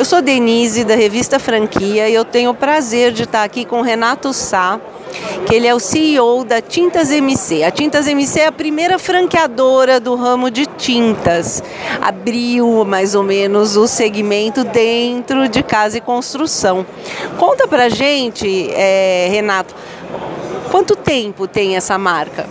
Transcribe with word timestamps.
Eu 0.00 0.04
sou 0.06 0.22
Denise, 0.22 0.82
da 0.82 0.94
revista 0.94 1.38
Franquia, 1.38 2.08
e 2.08 2.14
eu 2.14 2.24
tenho 2.24 2.52
o 2.52 2.54
prazer 2.54 3.12
de 3.12 3.24
estar 3.24 3.44
aqui 3.44 3.66
com 3.66 3.80
o 3.80 3.82
Renato 3.82 4.32
Sá, 4.32 4.80
que 5.44 5.54
ele 5.54 5.66
é 5.66 5.74
o 5.74 5.78
CEO 5.78 6.42
da 6.42 6.62
Tintas 6.62 7.10
MC. 7.10 7.62
A 7.62 7.70
Tintas 7.70 8.06
MC 8.06 8.40
é 8.40 8.46
a 8.46 8.52
primeira 8.52 8.98
franqueadora 8.98 10.00
do 10.00 10.14
ramo 10.14 10.50
de 10.50 10.64
tintas. 10.64 11.62
Abriu 12.00 12.82
mais 12.86 13.14
ou 13.14 13.22
menos 13.22 13.76
o 13.76 13.86
segmento 13.86 14.64
dentro 14.64 15.46
de 15.50 15.62
casa 15.62 15.98
e 15.98 16.00
construção. 16.00 16.86
Conta 17.36 17.68
pra 17.68 17.90
gente, 17.90 18.70
é, 18.72 19.28
Renato, 19.30 19.74
quanto 20.70 20.96
tempo 20.96 21.46
tem 21.46 21.76
essa 21.76 21.98
marca? 21.98 22.46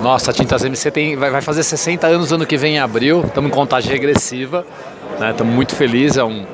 Nossa, 0.00 0.30
a 0.30 0.34
Tintas 0.34 0.62
MC 0.62 0.92
tem, 0.92 1.16
vai, 1.16 1.32
vai 1.32 1.42
fazer 1.42 1.64
60 1.64 2.06
anos 2.06 2.30
ano 2.30 2.46
que 2.46 2.56
vem 2.56 2.76
em 2.76 2.78
abril, 2.78 3.24
estamos 3.26 3.50
em 3.50 3.52
contagem 3.52 3.90
regressiva, 3.90 4.64
estamos 5.12 5.50
né? 5.50 5.56
muito 5.56 5.74
felizes, 5.74 6.18
é 6.18 6.22
um, 6.22 6.44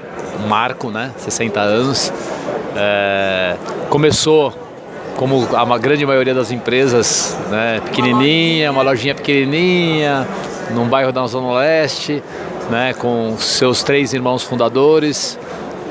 marco, 0.40 0.90
né? 0.90 1.12
60 1.18 1.60
anos. 1.60 2.12
É, 2.76 3.56
começou 3.88 4.52
como 5.16 5.46
a 5.54 5.78
grande 5.78 6.06
maioria 6.06 6.32
das 6.32 6.50
empresas, 6.50 7.36
né, 7.50 7.80
pequenininha, 7.84 8.70
uma 8.70 8.82
lojinha 8.82 9.14
pequenininha, 9.14 10.26
num 10.70 10.86
bairro 10.88 11.12
da 11.12 11.26
Zona 11.26 11.58
Leste, 11.58 12.22
né, 12.70 12.94
com 12.94 13.36
seus 13.38 13.82
três 13.82 14.14
irmãos 14.14 14.42
fundadores. 14.42 15.38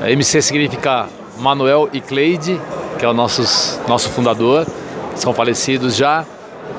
MC 0.02 0.42
significa 0.42 1.08
Manuel 1.38 1.88
e 1.92 2.00
Cleide, 2.00 2.60
que 2.98 3.04
é 3.04 3.08
o 3.08 3.12
nosso, 3.12 3.80
nosso 3.86 4.08
fundador, 4.08 4.66
são 5.14 5.32
falecidos 5.32 5.94
já. 5.94 6.24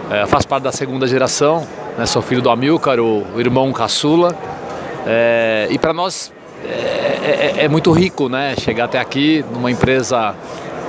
É, 0.09 0.25
faz 0.25 0.45
parte 0.45 0.63
da 0.63 0.73
segunda 0.73 1.07
geração, 1.07 1.65
né, 1.97 2.05
sou 2.05 2.21
filho 2.21 2.41
do 2.41 2.49
Amilcar, 2.49 2.99
o, 2.99 3.25
o 3.33 3.39
irmão 3.39 3.71
caçula. 3.71 4.35
É, 5.07 5.67
e 5.69 5.79
para 5.79 5.93
nós 5.93 6.33
é, 6.63 7.53
é, 7.59 7.65
é, 7.65 7.67
muito 7.67 7.91
rico 7.91 8.29
né, 8.29 8.55
chegar 8.59 8.85
até 8.85 8.99
aqui 8.99 9.43
numa 9.51 9.71
empresa 9.71 10.35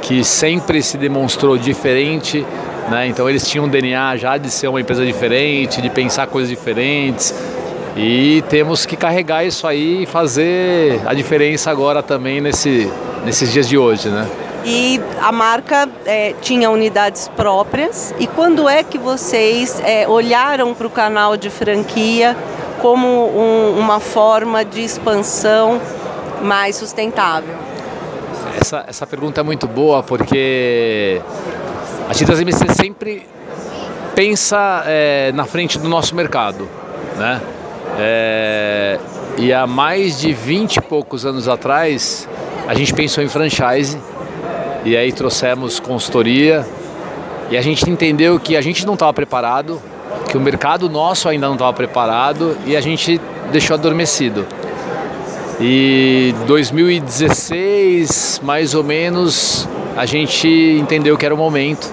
que 0.02 0.24
sempre 0.24 0.82
se 0.82 0.98
demonstrou 0.98 1.56
diferente. 1.56 2.44
Né? 2.90 3.06
Então 3.06 3.28
eles 3.28 3.48
tinham 3.48 3.66
um 3.66 3.68
DNA 3.68 4.16
já 4.16 4.36
de 4.36 4.50
ser 4.50 4.68
uma 4.68 4.80
empresa 4.80 5.04
diferente, 5.04 5.80
de 5.80 5.90
pensar 5.90 6.26
coisas 6.26 6.50
diferentes. 6.50 7.34
E 7.96 8.42
temos 8.48 8.86
que 8.86 8.96
carregar 8.96 9.44
isso 9.44 9.66
aí 9.66 10.04
e 10.04 10.06
fazer 10.06 11.00
a 11.04 11.12
diferença 11.12 11.70
agora 11.70 12.02
também 12.02 12.40
nesse, 12.40 12.90
nesses 13.24 13.52
dias 13.52 13.68
de 13.68 13.76
hoje. 13.76 14.08
Né? 14.08 14.26
E 14.64 15.00
a 15.20 15.32
marca 15.32 15.88
é, 16.06 16.34
tinha 16.40 16.70
unidades 16.70 17.28
próprias. 17.28 18.14
E 18.18 18.26
quando 18.26 18.68
é 18.68 18.82
que 18.82 18.96
vocês 18.96 19.80
é, 19.84 20.08
olharam 20.08 20.72
para 20.72 20.86
o 20.86 20.90
canal 20.90 21.36
de 21.36 21.50
franquia 21.50 22.36
como 22.82 23.06
um, 23.06 23.78
uma 23.78 24.00
forma 24.00 24.64
de 24.64 24.82
expansão 24.82 25.80
mais 26.42 26.74
sustentável? 26.74 27.54
Essa, 28.60 28.84
essa 28.88 29.06
pergunta 29.06 29.40
é 29.40 29.44
muito 29.44 29.68
boa 29.68 30.02
porque 30.02 31.22
a 32.10 32.12
Tintas 32.12 32.40
MC 32.40 32.74
sempre 32.74 33.24
pensa 34.16 34.82
é, 34.84 35.30
na 35.32 35.44
frente 35.44 35.78
do 35.78 35.88
nosso 35.88 36.14
mercado, 36.16 36.68
né? 37.16 37.40
É, 37.98 38.98
e 39.38 39.52
há 39.52 39.66
mais 39.66 40.18
de 40.18 40.32
20 40.32 40.76
e 40.76 40.80
poucos 40.80 41.24
anos 41.24 41.46
atrás 41.46 42.28
a 42.66 42.74
gente 42.74 42.92
pensou 42.92 43.22
em 43.22 43.28
franchise 43.28 43.98
e 44.84 44.96
aí 44.96 45.12
trouxemos 45.12 45.78
consultoria 45.78 46.66
e 47.48 47.56
a 47.56 47.62
gente 47.62 47.88
entendeu 47.88 48.40
que 48.40 48.56
a 48.56 48.60
gente 48.60 48.84
não 48.84 48.94
estava 48.94 49.12
preparado, 49.12 49.80
que 50.28 50.36
o 50.36 50.40
mercado 50.40 50.88
nosso 50.88 51.28
ainda 51.28 51.46
não 51.46 51.54
estava 51.54 51.72
preparado 51.72 52.56
e 52.66 52.76
a 52.76 52.80
gente 52.80 53.20
deixou 53.50 53.74
adormecido. 53.74 54.46
E 55.60 56.34
2016, 56.46 58.40
mais 58.42 58.74
ou 58.74 58.82
menos, 58.82 59.68
a 59.96 60.04
gente 60.06 60.48
entendeu 60.48 61.16
que 61.16 61.24
era 61.24 61.34
o 61.34 61.38
momento. 61.38 61.88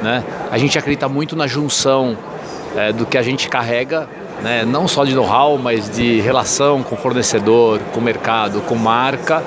Né? 0.00 0.24
A 0.50 0.56
gente 0.56 0.78
acredita 0.78 1.08
muito 1.08 1.36
na 1.36 1.46
junção 1.46 2.16
é, 2.74 2.92
do 2.92 3.04
que 3.04 3.18
a 3.18 3.22
gente 3.22 3.48
carrega, 3.48 4.08
né? 4.42 4.64
não 4.64 4.88
só 4.88 5.04
de 5.04 5.14
know-how, 5.14 5.58
mas 5.58 5.90
de 5.90 6.20
relação 6.20 6.82
com 6.82 6.96
fornecedor, 6.96 7.80
com 7.92 8.00
mercado, 8.00 8.62
com 8.62 8.74
marca 8.74 9.42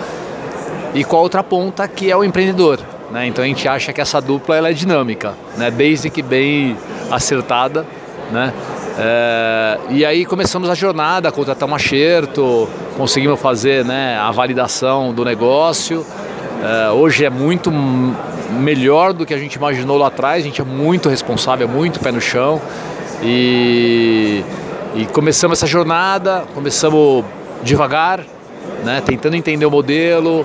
e 0.94 1.04
com 1.04 1.18
a 1.18 1.20
outra 1.20 1.44
ponta 1.44 1.88
que 1.88 2.12
é 2.12 2.16
o 2.16 2.24
empreendedor. 2.24 2.80
Né? 3.12 3.28
Então 3.28 3.44
a 3.44 3.48
gente 3.48 3.68
acha 3.68 3.92
que 3.92 4.02
essa 4.02 4.22
dupla 4.22 4.56
ela 4.56 4.70
é 4.70 4.74
dinâmica, 4.74 5.34
né? 5.58 5.72
desde 5.72 6.10
que 6.10 6.22
bem 6.22 6.78
acertada. 7.10 7.86
Né? 8.34 8.52
É, 8.98 9.78
e 9.92 10.04
aí 10.04 10.26
começamos 10.26 10.68
a 10.68 10.74
jornada, 10.74 11.32
contratar 11.32 11.70
um 11.70 11.76
acerto, 11.76 12.68
conseguimos 12.98 13.40
fazer 13.40 13.86
né, 13.86 14.18
a 14.18 14.32
validação 14.32 15.14
do 15.14 15.24
negócio. 15.24 16.04
É, 16.64 16.90
hoje 16.90 17.24
é 17.24 17.30
muito 17.30 17.72
melhor 18.50 19.14
do 19.14 19.24
que 19.24 19.34
a 19.34 19.38
gente 19.38 19.54
imaginou 19.54 19.98
lá 19.98 20.08
atrás, 20.08 20.44
a 20.44 20.48
gente 20.48 20.62
é 20.62 20.64
muito 20.64 21.10
responsável, 21.10 21.68
é 21.68 21.72
muito 21.72 22.00
pé 22.00 22.12
no 22.12 22.20
chão. 22.20 22.60
E, 23.22 24.44
e 24.96 25.06
começamos 25.06 25.60
essa 25.60 25.68
jornada, 25.68 26.44
começamos 26.56 27.24
devagar, 27.64 28.22
né, 28.84 29.02
tentando 29.06 29.36
entender 29.36 29.66
o 29.66 29.72
modelo. 29.72 30.44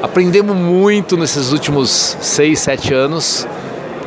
Aprendemos 0.00 0.56
muito 0.56 1.16
nesses 1.16 1.50
últimos 1.50 2.16
seis, 2.20 2.60
sete 2.60 2.94
anos. 2.94 3.46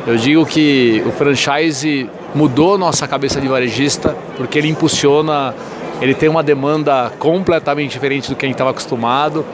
Eu 0.06 0.16
digo 0.16 0.46
que 0.46 1.02
o 1.06 1.12
franchise 1.12 2.08
mudou 2.34 2.76
nossa 2.76 3.06
cabeça 3.06 3.40
de 3.40 3.48
varejista, 3.48 4.16
porque 4.36 4.58
ele 4.58 4.68
impulsiona, 4.68 5.54
ele 6.00 6.14
tem 6.14 6.28
uma 6.28 6.42
demanda 6.42 7.10
completamente 7.18 7.92
diferente 7.92 8.28
do 8.28 8.36
que 8.36 8.44
a 8.44 8.48
gente 8.48 8.54
estava 8.54 8.70
acostumado, 8.70 9.44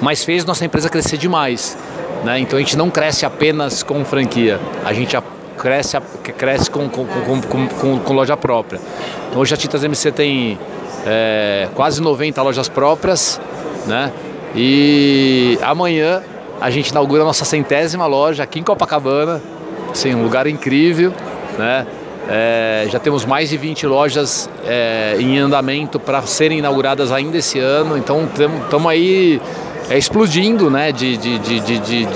mas 0.00 0.24
fez 0.24 0.44
nossa 0.44 0.64
empresa 0.64 0.88
crescer 0.88 1.16
demais. 1.16 1.76
Né? 2.24 2.40
Então 2.40 2.58
a 2.58 2.60
gente 2.60 2.76
não 2.76 2.90
cresce 2.90 3.24
apenas 3.24 3.82
com 3.82 4.04
franquia, 4.04 4.60
a 4.84 4.92
gente 4.92 5.16
cresce, 5.56 5.98
cresce 6.36 6.70
com, 6.70 6.88
com, 6.88 7.06
com, 7.06 7.98
com, 7.98 8.12
loja 8.12 8.36
própria. 8.36 8.80
Então, 9.28 9.40
hoje 9.40 9.54
a 9.54 9.56
Tintas 9.56 9.82
MC 9.82 10.12
tem 10.12 10.58
é, 11.06 11.68
quase 11.74 12.00
90 12.00 12.42
lojas 12.42 12.68
próprias, 12.68 13.40
né? 13.86 14.12
E 14.54 15.58
amanhã 15.62 16.22
a 16.60 16.70
gente 16.70 16.88
inaugura 16.88 17.22
a 17.22 17.24
nossa 17.26 17.44
centésima 17.44 18.06
loja 18.06 18.42
aqui 18.42 18.60
em 18.60 18.62
Copacabana, 18.62 19.42
assim, 19.90 20.14
um 20.14 20.22
lugar 20.22 20.46
incrível. 20.46 21.12
Né? 21.58 21.86
É, 22.28 22.86
já 22.90 22.98
temos 22.98 23.24
mais 23.24 23.48
de 23.48 23.56
20 23.56 23.86
lojas 23.86 24.50
é, 24.66 25.16
em 25.18 25.38
andamento 25.38 26.00
para 26.00 26.22
serem 26.22 26.58
inauguradas 26.58 27.12
ainda 27.12 27.38
esse 27.38 27.60
ano, 27.60 27.96
então 27.96 28.24
estamos 28.24 28.90
aí 28.90 29.40
é, 29.88 29.96
explodindo 29.96 30.68
né, 30.68 30.90
de, 30.90 31.16
de, 31.16 31.38
de, 31.38 31.60
de, 31.60 32.06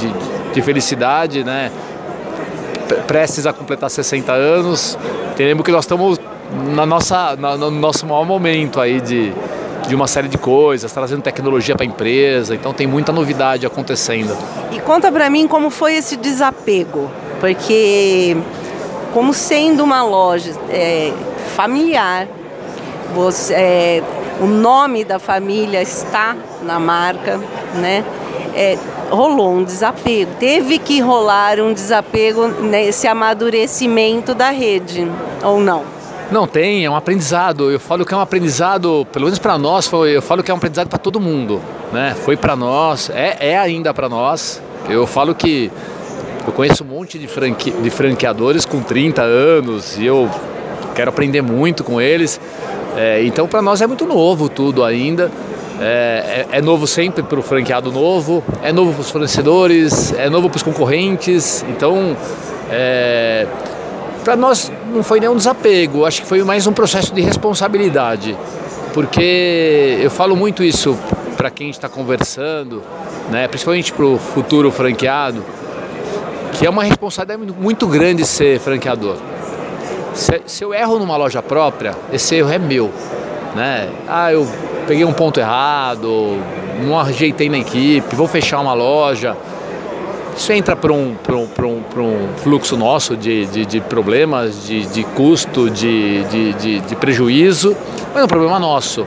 de, 0.52 0.62
felicidade, 0.62 1.44
né? 1.44 1.70
prestes 3.06 3.46
a 3.46 3.52
completar 3.52 3.88
60 3.88 4.32
anos. 4.32 4.98
Entendemos 5.32 5.64
que 5.64 5.70
nós 5.70 5.84
estamos 5.84 6.18
na 6.74 6.84
nossa, 6.84 7.36
na, 7.36 7.56
no 7.56 7.70
nosso 7.70 8.04
maior 8.04 8.24
momento 8.24 8.80
aí 8.80 9.00
de, 9.00 9.32
de 9.86 9.94
uma 9.94 10.08
série 10.08 10.26
de 10.26 10.36
coisas, 10.36 10.92
trazendo 10.92 11.22
tecnologia 11.22 11.76
para 11.76 11.84
a 11.84 11.86
empresa, 11.86 12.54
então 12.54 12.72
tem 12.72 12.86
muita 12.86 13.12
novidade 13.12 13.64
acontecendo. 13.64 14.36
E 14.72 14.80
conta 14.80 15.10
para 15.12 15.30
mim 15.30 15.46
como 15.46 15.70
foi 15.70 15.94
esse 15.94 16.16
desapego, 16.16 17.08
porque 17.38 18.36
como 19.12 19.34
sendo 19.34 19.82
uma 19.82 20.02
loja 20.02 20.52
é, 20.68 21.12
familiar, 21.54 22.28
você, 23.14 23.54
é, 23.54 24.02
o 24.40 24.46
nome 24.46 25.04
da 25.04 25.18
família 25.18 25.82
está 25.82 26.36
na 26.62 26.78
marca, 26.78 27.38
né? 27.74 28.04
É, 28.54 28.76
rolou 29.10 29.52
um 29.54 29.64
desapego, 29.64 30.32
teve 30.38 30.78
que 30.78 31.00
rolar 31.00 31.60
um 31.60 31.72
desapego 31.72 32.48
nesse 32.48 33.06
amadurecimento 33.06 34.34
da 34.34 34.50
rede, 34.50 35.10
ou 35.42 35.60
não? 35.60 35.84
Não 36.30 36.46
tem, 36.46 36.84
é 36.84 36.90
um 36.90 36.94
aprendizado. 36.94 37.70
Eu 37.70 37.80
falo 37.80 38.04
que 38.04 38.14
é 38.14 38.16
um 38.16 38.20
aprendizado, 38.20 39.06
pelo 39.12 39.24
menos 39.24 39.38
para 39.38 39.58
nós, 39.58 39.88
foi, 39.88 40.16
eu 40.16 40.22
falo 40.22 40.42
que 40.42 40.50
é 40.50 40.54
um 40.54 40.56
aprendizado 40.56 40.88
para 40.88 40.98
todo 40.98 41.20
mundo, 41.20 41.60
né? 41.92 42.14
Foi 42.24 42.36
para 42.36 42.54
nós, 42.54 43.10
é, 43.10 43.36
é 43.52 43.58
ainda 43.58 43.92
para 43.92 44.08
nós. 44.08 44.62
Eu 44.88 45.06
falo 45.06 45.34
que 45.34 45.70
eu 46.46 46.52
conheço 46.52 46.84
um 46.84 46.86
monte 46.86 47.18
de, 47.18 47.26
de 47.26 47.90
franqueadores 47.90 48.64
com 48.64 48.82
30 48.82 49.22
anos 49.22 49.98
e 49.98 50.06
eu 50.06 50.28
quero 50.94 51.10
aprender 51.10 51.42
muito 51.42 51.84
com 51.84 52.00
eles. 52.00 52.40
É, 52.96 53.22
então, 53.24 53.46
para 53.46 53.62
nós 53.62 53.80
é 53.80 53.86
muito 53.86 54.06
novo 54.06 54.48
tudo 54.48 54.84
ainda. 54.84 55.30
É, 55.80 56.46
é, 56.52 56.58
é 56.58 56.62
novo 56.62 56.86
sempre 56.86 57.22
para 57.22 57.38
o 57.38 57.42
franqueado 57.42 57.90
novo, 57.90 58.44
é 58.62 58.72
novo 58.72 58.92
para 58.92 59.00
os 59.00 59.10
fornecedores, 59.10 60.12
é 60.12 60.28
novo 60.28 60.48
para 60.48 60.56
os 60.56 60.62
concorrentes. 60.62 61.64
Então, 61.68 62.16
é, 62.70 63.46
para 64.24 64.36
nós 64.36 64.70
não 64.92 65.02
foi 65.02 65.20
nenhum 65.20 65.36
desapego, 65.36 66.04
acho 66.04 66.22
que 66.22 66.26
foi 66.26 66.42
mais 66.42 66.66
um 66.66 66.72
processo 66.72 67.14
de 67.14 67.20
responsabilidade. 67.20 68.36
Porque 68.92 69.98
eu 70.02 70.10
falo 70.10 70.34
muito 70.34 70.64
isso 70.64 70.98
para 71.36 71.48
quem 71.48 71.70
está 71.70 71.88
conversando, 71.88 72.82
né, 73.30 73.46
principalmente 73.48 73.92
para 73.92 74.04
o 74.04 74.18
futuro 74.18 74.70
franqueado 74.70 75.42
que 76.60 76.66
é 76.66 76.70
uma 76.70 76.84
responsabilidade 76.84 77.58
muito 77.58 77.86
grande 77.86 78.26
ser 78.26 78.60
franqueador. 78.60 79.16
Se, 80.12 80.42
se, 80.44 80.62
eu 80.62 80.74
erro 80.74 80.98
numa 80.98 81.16
loja 81.16 81.40
própria, 81.40 81.96
esse 82.12 82.34
erro 82.34 82.52
é 82.52 82.58
meu. 82.58 82.90
Né? 83.56 83.88
Ah, 84.06 84.30
eu 84.30 84.46
peguei 84.86 85.06
um 85.06 85.12
ponto 85.14 85.40
errado, 85.40 86.36
não 86.84 87.00
ajeitei 87.00 87.48
na 87.48 87.56
equipe, 87.56 88.14
vou 88.14 88.28
fechar 88.28 88.60
uma 88.60 88.74
loja. 88.74 89.34
Isso 90.36 90.52
entra 90.52 90.76
para 90.76 90.92
um, 90.92 91.16
um, 91.30 91.64
um, 91.64 92.02
um 92.02 92.28
fluxo 92.36 92.76
nosso 92.76 93.16
de, 93.16 93.46
de, 93.46 93.64
de 93.64 93.80
problemas, 93.80 94.66
de, 94.66 94.84
de 94.84 95.02
custo, 95.02 95.70
de, 95.70 96.24
de, 96.24 96.80
de, 96.80 96.96
prejuízo, 96.96 97.74
mas 98.12 98.20
é 98.20 98.24
um 98.26 98.28
problema 98.28 98.58
nosso. 98.58 99.06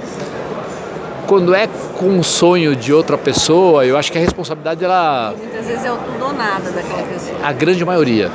Quando 1.28 1.54
é 1.54 1.70
com 2.04 2.10
um 2.10 2.22
sonho 2.22 2.76
de 2.76 2.92
outra 2.92 3.18
pessoa, 3.18 3.86
eu 3.86 3.98
acho 3.98 4.12
que 4.12 4.18
a 4.18 4.22
responsabilidade 4.22 4.84
ela. 4.84 5.34
Muitas 5.38 5.66
vezes 5.66 5.86
é 5.86 5.92
o 5.92 5.96
tudo 5.96 6.26
ou 6.26 6.34
nada 6.34 6.70
daquela 6.70 7.04
pessoa. 7.04 7.38
A 7.42 7.54
grande 7.54 7.86
maioria. 7.86 8.30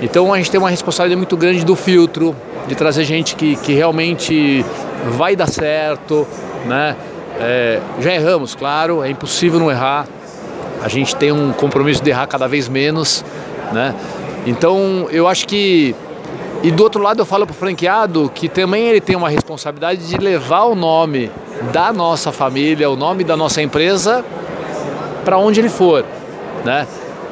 Então 0.00 0.32
a 0.32 0.36
gente 0.36 0.52
tem 0.52 0.60
uma 0.60 0.70
responsabilidade 0.70 1.16
muito 1.16 1.36
grande 1.36 1.64
do 1.64 1.74
filtro, 1.74 2.36
de 2.68 2.76
trazer 2.76 3.02
gente 3.02 3.34
que, 3.34 3.56
que 3.56 3.72
realmente 3.72 4.64
vai 5.16 5.34
dar 5.34 5.48
certo, 5.48 6.26
né? 6.64 6.94
É, 7.40 7.80
já 7.98 8.14
erramos, 8.14 8.54
claro, 8.54 9.02
é 9.02 9.10
impossível 9.10 9.58
não 9.58 9.68
errar. 9.68 10.06
A 10.80 10.88
gente 10.88 11.16
tem 11.16 11.32
um 11.32 11.52
compromisso 11.52 12.04
de 12.04 12.10
errar 12.10 12.28
cada 12.28 12.46
vez 12.46 12.68
menos, 12.68 13.24
né? 13.72 13.96
Então 14.46 15.08
eu 15.10 15.26
acho 15.26 15.48
que 15.48 15.92
e 16.62 16.70
do 16.70 16.84
outro 16.84 17.02
lado 17.02 17.20
eu 17.20 17.26
falo 17.26 17.46
para 17.46 17.52
o 17.52 17.56
franqueado 17.56 18.30
que 18.32 18.48
também 18.48 18.86
ele 18.86 19.00
tem 19.00 19.16
uma 19.16 19.28
responsabilidade 19.28 20.06
de 20.06 20.16
levar 20.18 20.64
o 20.64 20.76
nome 20.76 21.32
da 21.72 21.92
nossa 21.92 22.32
família, 22.32 22.88
o 22.90 22.96
nome 22.96 23.24
da 23.24 23.36
nossa 23.36 23.62
empresa 23.62 24.24
para 25.24 25.38
onde 25.38 25.60
ele 25.60 25.68
for, 25.68 26.04
né? 26.64 26.86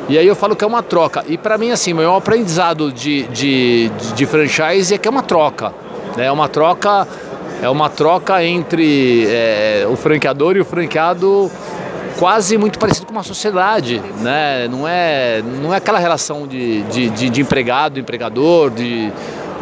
E 0.08 0.18
aí 0.18 0.26
eu 0.26 0.36
falo 0.36 0.54
que 0.54 0.62
é 0.62 0.66
uma 0.66 0.82
troca. 0.82 1.24
E 1.26 1.38
para 1.38 1.56
mim, 1.56 1.70
assim, 1.70 1.94
meu 1.94 2.14
aprendizado 2.14 2.92
de, 2.92 3.22
de, 3.28 3.88
de 4.14 4.26
franchise 4.26 4.92
é 4.92 4.98
que 4.98 5.08
é 5.08 5.10
uma 5.10 5.22
troca. 5.22 5.72
Né? 6.16 6.26
É 6.26 6.32
uma 6.32 6.48
troca, 6.48 7.08
é 7.62 7.68
uma 7.70 7.88
troca 7.88 8.44
entre 8.44 9.26
é, 9.28 9.86
o 9.88 9.96
franqueador 9.96 10.56
e 10.56 10.60
o 10.60 10.64
franqueado 10.64 11.50
quase 12.18 12.58
muito 12.58 12.78
parecido 12.78 13.06
com 13.06 13.12
uma 13.12 13.22
sociedade, 13.22 14.00
né? 14.20 14.68
Não 14.68 14.86
é, 14.86 15.42
não 15.62 15.72
é 15.72 15.78
aquela 15.78 15.98
relação 15.98 16.46
de, 16.46 16.82
de, 16.82 17.10
de, 17.10 17.30
de 17.30 17.40
empregado, 17.40 17.98
empregador, 17.98 18.70
de, 18.70 19.10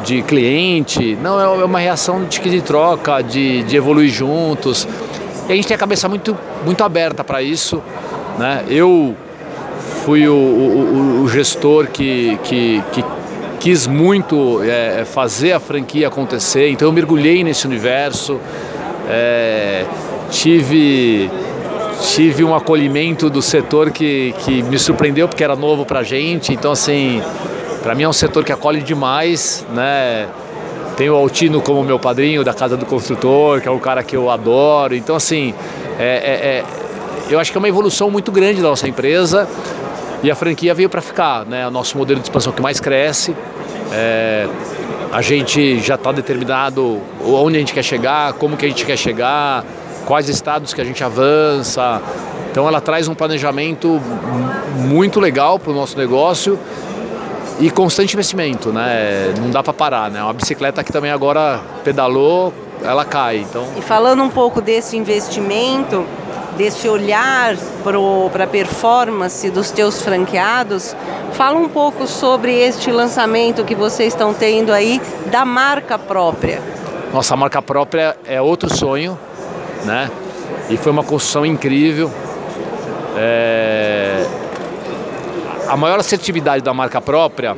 de 0.05 0.23
cliente. 0.23 1.17
Não, 1.23 1.41
é, 1.41 1.63
é 1.63 1.65
uma 1.65 1.79
reação 1.79 2.25
de, 2.25 2.41
de 2.41 2.61
troca, 2.61 3.23
de, 3.23 3.63
de 3.63 3.77
evoluir 3.77 4.11
juntos. 4.11 4.87
E 5.49 5.53
a 5.53 5.55
gente 5.55 5.67
tem 5.67 5.75
a 5.75 5.79
cabeça 5.79 6.09
muito, 6.09 6.37
muito 6.65 6.85
aberta 6.85 7.25
para 7.25 7.43
isso. 7.43 7.83
Né? 8.39 8.65
Eu 8.69 9.15
fui 10.05 10.27
o, 10.29 10.35
o, 10.35 11.23
o 11.23 11.29
gestor 11.29 11.87
que, 11.89 12.39
que, 12.45 12.83
que, 12.93 13.05
quis 13.61 13.87
muito 13.87 14.61
é, 14.65 15.05
fazer 15.05 15.53
a 15.53 15.61
franquia 15.61 16.09
acontecer, 16.09 16.71
então 16.71 16.89
eu 16.89 16.93
mergulhei 16.93 17.45
nesse 17.45 17.65
universo, 17.65 18.41
é, 19.09 19.85
tive, 20.31 21.31
tive 22.13 22.43
um 22.43 22.57
acolhimento 22.57 23.31
do 23.31 23.41
setor 23.41 23.93
que, 23.93 24.35
que 24.41 24.65
me 24.65 24.77
surpreendeu 24.77 25.29
porque 25.29 25.45
era 25.45 25.55
novo 25.55 25.87
para 25.87 26.01
a 26.01 26.03
gente, 26.03 26.53
então 26.53 26.73
assim, 26.73 27.23
para 27.83 27.95
mim 27.95 28.05
é 28.05 28.09
um 28.09 28.13
setor 28.13 28.45
que 28.45 28.53
acolhe 28.53 28.81
demais, 28.81 29.67
né? 29.75 30.29
Tenho 30.97 31.15
o 31.15 31.17
Altino 31.17 31.61
como 31.61 31.83
meu 31.83 31.99
padrinho 31.99 32.45
da 32.45 32.55
Casa 32.55 32.77
do 32.77 32.87
Construtor, 32.87 33.61
que 33.61 33.69
é 33.69 33.71
um 33.71 33.79
cara 33.79 34.03
que 34.03 34.17
eu 34.17 34.31
adoro, 34.31 34.95
então 34.95 35.17
assim, 35.17 35.55
é, 35.99 36.05
é, 36.05 36.49
é 36.49 36.65
eu 37.31 37.41
acho 37.41 37.51
que 37.51 37.57
é 37.57 37.61
uma 37.61 37.69
evolução 37.69 38.11
muito 38.11 38.31
grande 38.31 38.61
da 38.61 38.69
nossa 38.69 38.87
empresa. 38.87 39.49
E 40.23 40.31
a 40.31 40.37
franquia 40.37 40.73
veio 40.73 40.89
para 40.89 41.01
ficar, 41.01 41.45
né? 41.45 41.67
O 41.67 41.71
nosso 41.71 41.99
modelo 41.99 42.21
de 42.21 42.27
expansão 42.27 42.53
que 42.53 42.63
mais 42.63 42.79
cresce. 42.79 43.35
É, 43.91 44.47
a 45.11 45.21
gente 45.21 45.81
já 45.81 45.97
está 45.97 46.13
determinado 46.13 47.01
onde 47.25 47.57
a 47.57 47.59
gente 47.59 47.73
quer 47.73 47.83
chegar, 47.83 48.33
como 48.35 48.57
que 48.57 48.65
a 48.65 48.69
gente 48.69 48.87
quer 48.87 48.97
chegar, 48.97 49.65
quais 50.07 50.29
estados 50.29 50.73
que 50.73 50.81
a 50.81 50.85
gente 50.85 51.03
avança. 51.03 52.01
Então 52.51 52.69
ela 52.69 52.81
traz 52.81 53.09
um 53.09 53.15
planejamento 53.15 54.01
muito 54.77 55.19
legal 55.19 55.59
para 55.59 55.73
o 55.73 55.75
nosso 55.75 55.97
negócio 55.99 56.59
e 57.61 57.71
constante 57.71 58.15
investimento, 58.15 58.73
né? 58.73 59.35
Não 59.41 59.51
dá 59.51 59.63
para 59.63 59.73
parar, 59.73 60.11
né? 60.11 60.23
Uma 60.23 60.33
bicicleta 60.33 60.83
que 60.83 60.93
também 60.93 61.11
agora 61.11 61.61
pedalou, 61.85 62.53
ela 62.83 63.05
cai. 63.05 63.39
Então. 63.39 63.67
E 63.77 63.83
falando 63.83 64.23
um 64.23 64.31
pouco 64.31 64.61
desse 64.61 64.97
investimento, 64.97 66.05
desse 66.57 66.89
olhar 66.89 67.57
para 67.83 68.45
a 68.45 68.47
performance 68.47 69.49
dos 69.51 69.71
teus 69.71 70.03
franqueados, 70.03 70.95
fala 71.33 71.59
um 71.59 71.69
pouco 71.69 72.07
sobre 72.07 72.55
este 72.55 72.91
lançamento 72.91 73.65
que 73.65 73.75
vocês 73.75 74.13
estão 74.13 74.35
tendo 74.35 74.73
aí 74.73 75.01
da 75.27 75.45
marca 75.45 75.99
própria. 75.99 76.61
Nossa 77.13 77.37
marca 77.37 77.61
própria 77.61 78.17
é 78.27 78.41
outro 78.41 78.75
sonho, 78.75 79.19
né? 79.85 80.11
E 80.71 80.77
foi 80.77 80.93
uma 80.93 81.03
construção 81.03 81.45
incrível. 81.45 82.11
É... 83.17 83.92
A 85.73 85.77
maior 85.77 85.99
assertividade 85.99 86.63
da 86.63 86.75
marca 86.75 87.01
própria 87.01 87.57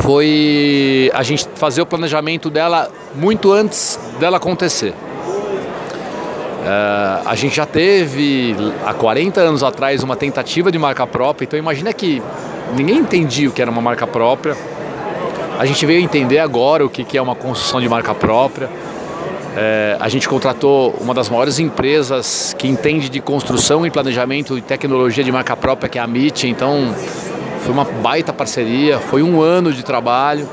foi 0.00 1.10
a 1.12 1.22
gente 1.22 1.46
fazer 1.56 1.82
o 1.82 1.86
planejamento 1.86 2.48
dela 2.48 2.90
muito 3.14 3.52
antes 3.52 4.00
dela 4.18 4.38
acontecer. 4.38 4.94
Uh, 6.62 7.20
a 7.26 7.34
gente 7.34 7.54
já 7.54 7.66
teve 7.66 8.56
há 8.86 8.94
40 8.94 9.42
anos 9.42 9.62
atrás 9.62 10.02
uma 10.02 10.16
tentativa 10.16 10.72
de 10.72 10.78
marca 10.78 11.06
própria, 11.06 11.44
então 11.44 11.58
imagina 11.58 11.92
que 11.92 12.22
ninguém 12.74 12.96
entendia 12.96 13.50
o 13.50 13.52
que 13.52 13.60
era 13.60 13.70
uma 13.70 13.82
marca 13.82 14.06
própria. 14.06 14.56
A 15.58 15.66
gente 15.66 15.84
veio 15.84 16.00
entender 16.00 16.38
agora 16.38 16.82
o 16.82 16.88
que 16.88 17.18
é 17.18 17.20
uma 17.20 17.34
construção 17.34 17.78
de 17.78 17.90
marca 17.90 18.14
própria. 18.14 18.70
É, 19.56 19.96
a 20.00 20.08
gente 20.08 20.28
contratou 20.28 20.94
uma 21.00 21.12
das 21.12 21.28
maiores 21.28 21.58
empresas 21.58 22.54
que 22.58 22.66
entende 22.66 23.08
de 23.08 23.20
construção 23.20 23.86
e 23.86 23.90
planejamento 23.90 24.56
e 24.56 24.62
tecnologia 24.62 25.22
de 25.22 25.30
marca 25.30 25.56
própria, 25.56 25.88
que 25.88 25.98
é 25.98 26.02
a 26.02 26.06
MIT. 26.06 26.48
Então, 26.48 26.94
foi 27.60 27.72
uma 27.72 27.84
baita 27.84 28.32
parceria, 28.32 28.98
foi 28.98 29.22
um 29.22 29.40
ano 29.40 29.72
de 29.72 29.82
trabalho. 29.82 30.48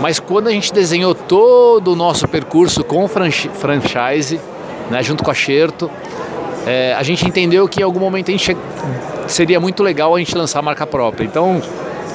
Mas 0.00 0.18
quando 0.18 0.48
a 0.48 0.50
gente 0.50 0.72
desenhou 0.72 1.14
todo 1.14 1.92
o 1.92 1.96
nosso 1.96 2.26
percurso 2.26 2.82
com 2.82 3.06
franchise, 3.06 4.40
né, 4.90 5.02
junto 5.02 5.24
com 5.24 5.30
a 5.30 5.34
Xerto. 5.34 5.90
É, 6.66 6.94
a 6.94 7.02
gente 7.02 7.26
entendeu 7.26 7.68
que 7.68 7.80
em 7.80 7.82
algum 7.82 8.00
momento 8.00 8.30
seria 9.26 9.60
muito 9.60 9.82
legal 9.82 10.14
a 10.14 10.18
gente 10.18 10.36
lançar 10.36 10.60
a 10.60 10.62
marca 10.62 10.86
própria. 10.86 11.24
Então, 11.24 11.60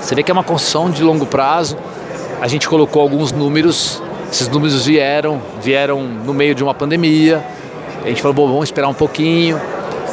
você 0.02 0.16
vê 0.16 0.24
que 0.24 0.32
é 0.32 0.34
uma 0.34 0.44
construção 0.44 0.90
de 0.90 1.04
longo 1.04 1.26
prazo. 1.26 1.78
A 2.42 2.48
gente 2.48 2.68
colocou 2.68 3.02
alguns 3.02 3.32
números, 3.32 4.02
esses 4.32 4.48
números 4.48 4.86
vieram, 4.86 5.42
vieram 5.62 6.02
no 6.02 6.34
meio 6.34 6.54
de 6.54 6.64
uma 6.64 6.74
pandemia. 6.74 7.44
A 8.04 8.08
gente 8.08 8.22
falou, 8.22 8.34
bom, 8.34 8.48
vamos 8.48 8.66
esperar 8.66 8.88
um 8.88 8.94
pouquinho. 8.94 9.60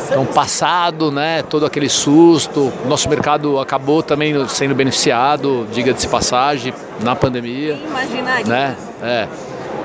Então, 0.09 0.25
passado, 0.25 1.11
né, 1.11 1.43
todo 1.43 1.67
aquele 1.67 1.89
susto, 1.89 2.73
nosso 2.89 3.09
mercado 3.09 3.59
acabou 3.59 4.03
também 4.03 4.47
sendo 4.49 4.75
beneficiado, 4.75 5.67
diga-se 5.73 6.07
passagem, 6.07 6.73
na 7.03 7.17
pandemia. 7.17 7.79
Imaginaria. 7.89 8.47
Né? 8.47 8.77
É. 9.03 9.29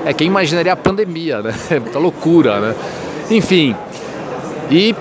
É, 0.04 0.12
quem 0.12 0.26
imaginaria 0.26 0.72
a 0.72 0.76
pandemia, 0.76 1.42
né? 1.42 1.54
É 1.70 1.78
muita 1.80 1.98
loucura, 1.98 2.60
né? 2.60 2.74
Enfim, 3.30 3.74
e 4.70 4.94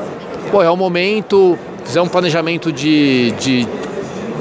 pô, 0.51 0.61
é 0.61 0.69
o 0.69 0.77
momento, 0.77 1.57
fizer 1.83 2.01
um 2.01 2.07
planejamento 2.07 2.71
de, 2.71 3.31
de, 3.31 3.67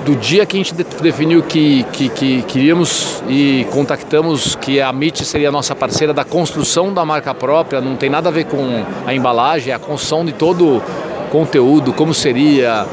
do 0.04 0.16
dia 0.16 0.47
que 0.47 0.56
a 0.56 0.59
gente 0.59 0.75
definiu 0.75 1.42
que, 1.42 1.85
que, 1.92 2.09
que 2.09 2.42
queríamos 2.42 3.23
e 3.28 3.66
contactamos 3.70 4.56
que 4.56 4.80
a 4.80 4.90
MIT 4.90 5.25
seria 5.25 5.49
a 5.49 5.52
nossa 5.52 5.75
parceira 5.75 6.12
da 6.12 6.25
construção 6.25 6.92
da 6.92 7.04
marca 7.04 7.35
própria, 7.35 7.80
não 7.80 7.97
tem 7.97 8.09
nada 8.09 8.28
a 8.28 8.32
ver 8.32 8.44
com 8.44 8.85
a 9.06 9.14
embalagem, 9.14 9.73
é 9.73 9.76
a 9.76 9.78
construção 9.78 10.25
de 10.25 10.32
todo 10.32 10.78
o 10.78 10.82
conteúdo, 11.30 11.92
como 11.92 12.12
seria. 12.14 12.87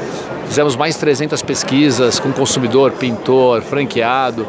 Fizemos 0.46 0.76
mais 0.76 0.96
300 0.96 1.42
pesquisas 1.42 2.18
com 2.18 2.32
consumidor, 2.32 2.92
pintor, 2.92 3.60
franqueado. 3.62 4.48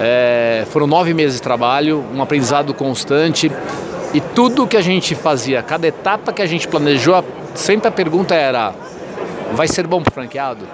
É, 0.00 0.64
foram 0.70 0.86
nove 0.86 1.14
meses 1.14 1.36
de 1.36 1.42
trabalho, 1.42 2.04
um 2.12 2.20
aprendizado 2.20 2.74
constante 2.74 3.52
e 4.14 4.20
tudo 4.20 4.66
que 4.66 4.76
a 4.76 4.80
gente 4.80 5.14
fazia, 5.14 5.62
cada 5.62 5.86
etapa 5.86 6.32
que 6.32 6.42
a 6.42 6.46
gente 6.46 6.66
planejou, 6.66 7.24
sempre 7.54 7.88
a 7.88 7.90
pergunta 7.90 8.34
era: 8.34 8.74
vai 9.54 9.68
ser 9.68 9.86
bom 9.86 10.02
para 10.02 10.10
o 10.10 10.14
franqueado? 10.14 10.66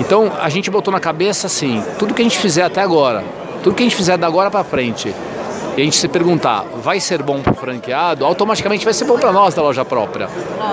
Então 0.00 0.32
a 0.40 0.48
gente 0.48 0.70
botou 0.70 0.92
na 0.92 0.98
cabeça 0.98 1.46
assim: 1.46 1.82
tudo 1.98 2.14
que 2.14 2.22
a 2.22 2.24
gente 2.24 2.38
fizer 2.38 2.64
até 2.64 2.80
agora, 2.80 3.22
tudo 3.62 3.76
que 3.76 3.82
a 3.82 3.86
gente 3.86 3.94
fizer 3.94 4.16
da 4.16 4.26
agora 4.26 4.50
para 4.50 4.64
frente, 4.64 5.14
e 5.76 5.80
a 5.80 5.84
gente 5.84 5.96
se 5.96 6.08
perguntar, 6.08 6.64
vai 6.82 6.98
ser 6.98 7.22
bom 7.22 7.40
para 7.40 7.52
o 7.52 7.56
franqueado? 7.56 8.24
Automaticamente 8.24 8.84
vai 8.84 8.94
ser 8.94 9.04
bom 9.04 9.18
para 9.18 9.30
nós 9.30 9.54
da 9.54 9.62
loja 9.62 9.84
própria, 9.84 10.28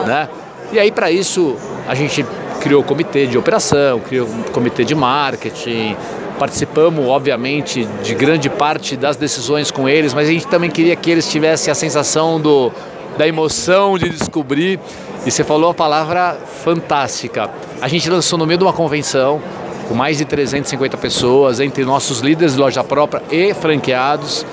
né? 0.06 0.30
E 0.72 0.80
aí 0.80 0.92
para 0.92 1.12
isso 1.12 1.56
a 1.88 1.94
gente 1.94 2.26
criou 2.62 2.82
o 2.82 2.84
comitê 2.84 3.28
de 3.28 3.38
operação, 3.38 4.00
criou 4.00 4.28
um 4.28 4.44
comitê 4.44 4.84
de 4.84 4.96
marketing, 4.96 5.96
Participamos, 6.38 7.08
obviamente, 7.08 7.84
de 8.04 8.14
grande 8.14 8.48
parte 8.48 8.96
das 8.96 9.18
decisões 9.18 9.72
com 9.72 9.90
eles, 9.90 10.14
mas 10.14 10.30
a 10.30 10.32
gente 10.32 10.46
também 10.46 10.70
queria 10.70 10.96
que 10.96 11.10
eles 11.10 11.28
tivessem 11.28 11.72
a 11.72 11.76
sensação 11.76 12.40
do, 12.40 12.72
da 13.18 13.28
emoção 13.28 13.98
de 13.98 14.10
descobrir. 14.10 14.80
E 15.26 15.32
você 15.32 15.44
falou 15.44 15.72
a 15.72 15.74
palavra 15.74 16.38
fantástica. 16.64 17.50
A 17.82 17.88
gente 17.88 18.10
lançou 18.10 18.38
no 18.38 18.46
meio 18.46 18.58
de 18.58 18.64
uma 18.64 18.74
convenção 18.74 19.42
com 19.88 19.96
mais 19.96 20.18
de 20.18 20.26
350 20.26 20.98
pessoas, 20.98 21.60
entre 21.60 21.86
nossos 21.86 22.20
líderes 22.20 22.54
de 22.54 22.60
loja 22.60 22.84
própria 22.84 23.22
e 23.32 23.54
franqueados. 23.54 24.46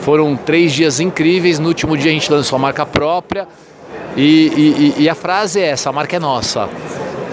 Foram 0.00 0.36
três 0.36 0.72
dias 0.72 1.00
incríveis. 1.00 1.58
No 1.58 1.68
último 1.68 1.96
dia 1.96 2.10
a 2.10 2.14
gente 2.14 2.30
lançou 2.30 2.56
a 2.56 2.58
marca 2.58 2.86
própria. 2.86 3.46
E, 4.16 4.94
e, 4.98 5.02
e 5.02 5.08
a 5.08 5.14
frase 5.14 5.60
é 5.60 5.66
essa: 5.66 5.90
a 5.90 5.92
marca 5.92 6.16
é 6.16 6.18
nossa. 6.18 6.68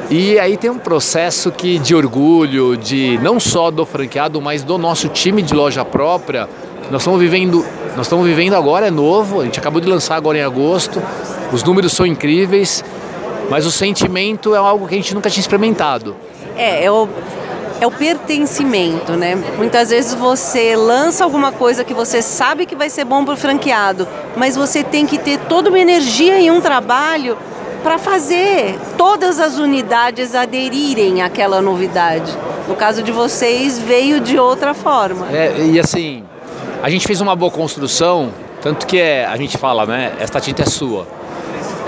E 0.10 0.38
aí 0.38 0.56
tem 0.56 0.70
um 0.70 0.78
processo 0.78 1.52
que 1.52 1.80
de 1.80 1.96
orgulho, 1.96 2.78
de 2.78 3.18
não 3.24 3.40
só 3.40 3.72
do 3.72 3.86
franqueado, 3.86 4.40
mas 4.40 4.64
do 4.64 4.78
nosso 4.78 5.08
time 5.10 5.42
de 5.42 5.54
loja 5.54 5.84
própria. 5.84 6.48
Nós 6.92 7.02
estamos 7.02 7.20
vivendo, 7.20 7.66
nós 7.96 8.08
estamos 8.08 8.28
vivendo 8.28 8.56
agora 8.56 8.88
é 8.88 8.92
novo. 8.92 9.40
A 9.40 9.46
gente 9.46 9.58
acabou 9.58 9.80
de 9.80 9.88
lançar 9.88 10.16
agora 10.16 10.38
em 10.38 10.42
agosto. 10.42 11.02
Os 11.54 11.64
números 11.64 11.94
são 11.94 12.06
incríveis, 12.06 12.84
mas 13.50 13.66
o 13.66 13.72
sentimento 13.72 14.54
é 14.54 14.58
algo 14.58 14.86
que 14.88 14.96
a 14.96 14.98
gente 14.98 15.16
nunca 15.16 15.30
tinha 15.30 15.40
experimentado. 15.40 16.14
É, 16.58 16.84
é 16.84 16.92
o, 16.92 17.08
é 17.80 17.88
o 17.88 17.92
pertencimento, 17.92 19.14
né? 19.14 19.36
Muitas 19.58 19.92
vezes 19.92 20.14
você 20.14 20.76
lança 20.76 21.24
alguma 21.24 21.54
coisa 21.54 21.86
que 21.86 21.94
você 21.94 22.22
sabe 22.22 22.66
que 22.66 22.76
vai 22.76 22.90
ser 22.90 23.06
bom 23.06 23.24
para 23.24 23.34
o 23.34 23.38
franqueado, 23.38 24.06
mas 24.36 24.58
você 24.58 24.84
tem 24.84 25.06
que 25.06 25.18
ter 25.18 25.40
toda 25.48 25.70
uma 25.70 25.80
energia 25.80 26.38
e 26.40 26.52
um 26.52 26.60
trabalho 26.60 27.38
para 27.82 27.98
fazer 27.98 28.78
todas 28.98 29.40
as 29.40 29.58
unidades 29.58 30.36
aderirem 30.36 31.22
àquela 31.22 31.62
novidade. 31.62 32.36
No 32.68 32.76
caso 32.76 33.04
de 33.04 33.12
vocês, 33.12 33.80
veio 33.80 34.20
de 34.20 34.38
outra 34.38 34.74
forma. 34.74 35.28
É, 35.32 35.56
e 35.72 35.80
assim, 35.80 36.24
a 36.86 36.90
gente 36.92 37.08
fez 37.08 37.20
uma 37.20 37.36
boa 37.36 37.52
construção, 37.52 38.32
tanto 38.62 38.86
que 38.86 39.00
é, 39.00 39.26
a 39.26 39.36
gente 39.38 39.58
fala, 39.58 39.88
né? 39.88 40.14
Esta 40.20 40.40
tinta 40.40 40.62
é 40.62 40.68
sua. 40.68 41.08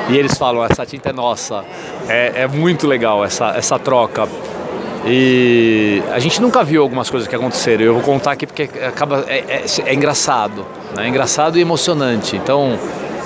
E 0.09 0.17
eles 0.17 0.35
falam, 0.35 0.65
essa 0.65 0.87
tinta 0.87 1.11
é 1.11 1.13
nossa. 1.13 1.63
É, 2.09 2.31
é 2.41 2.47
muito 2.47 2.87
legal 2.87 3.23
essa, 3.23 3.49
essa 3.55 3.77
troca. 3.77 4.27
E 5.05 6.01
a 6.11 6.17
gente 6.17 6.41
nunca 6.41 6.63
viu 6.63 6.81
algumas 6.81 7.11
coisas 7.11 7.29
que 7.29 7.35
aconteceram. 7.35 7.85
Eu 7.85 7.93
vou 7.93 8.01
contar 8.01 8.31
aqui 8.31 8.47
porque 8.47 8.63
acaba 8.87 9.23
é, 9.27 9.37
é, 9.47 9.65
é 9.85 9.93
engraçado, 9.93 10.65
né? 10.95 11.05
é 11.05 11.07
engraçado 11.07 11.59
e 11.59 11.61
emocionante. 11.61 12.35
Então, 12.35 12.79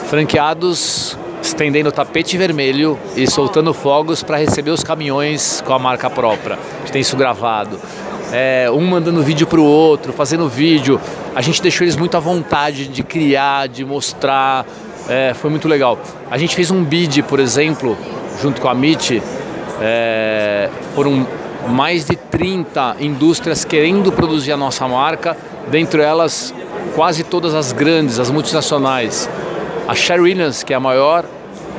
franqueados 0.08 1.18
estendendo 1.42 1.90
tapete 1.90 2.38
vermelho 2.38 3.00
e 3.16 3.25
soltando 3.32 3.74
fogos 3.74 4.22
para 4.22 4.36
receber 4.36 4.72
os 4.72 4.84
caminhões 4.84 5.62
com 5.66 5.74
a 5.74 5.80
marca 5.80 6.10
própria. 6.10 6.56
A 6.56 6.80
gente 6.82 6.92
tem 6.92 7.01
isso 7.01 7.16
gravado. 7.16 7.80
É, 8.32 8.72
um 8.72 8.82
mandando 8.82 9.22
vídeo 9.22 9.46
para 9.46 9.60
o 9.60 9.66
outro, 9.66 10.14
fazendo 10.14 10.48
vídeo. 10.48 11.00
A 11.36 11.42
gente 11.42 11.62
deixou 11.62 11.84
eles 11.84 11.98
muito 11.98 12.16
à 12.16 12.20
vontade 12.20 12.88
de 12.88 13.04
criar, 13.04 13.68
de 13.68 13.84
mostrar. 13.84 14.66
É, 15.10 15.34
foi 15.34 15.50
muito 15.50 15.68
legal. 15.68 16.00
A 16.30 16.38
gente 16.38 16.56
fez 16.56 16.72
um 16.72 16.84
bid, 16.84 17.24
por 17.24 17.40
exemplo, 17.40 17.98
junto 18.42 18.62
com 18.62 18.70
a 18.70 18.74
MIT. 18.74 19.22
É, 19.82 20.70
foram 20.96 21.28
mais 21.68 22.06
de 22.06 22.16
30 22.16 22.98
indústrias 23.00 23.66
querendo 23.66 24.12
produzir 24.12 24.52
a 24.52 24.58
nossa 24.58 24.88
marca, 24.88 25.36
dentre 25.70 26.02
elas 26.02 26.54
quase 26.96 27.24
todas 27.24 27.54
as 27.54 27.72
grandes, 27.72 28.20
as 28.20 28.30
multinacionais. 28.30 29.30
A 29.88 29.94
Sherwin 29.94 30.30
Williams, 30.30 30.64
que 30.64 30.74
é 30.74 30.76
a 30.76 30.80
maior 30.80 31.26